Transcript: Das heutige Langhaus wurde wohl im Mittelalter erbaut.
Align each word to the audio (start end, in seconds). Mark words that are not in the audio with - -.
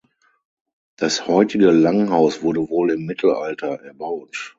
Das 0.97 1.27
heutige 1.27 1.69
Langhaus 1.69 2.41
wurde 2.41 2.67
wohl 2.71 2.89
im 2.89 3.05
Mittelalter 3.05 3.79
erbaut. 3.83 4.49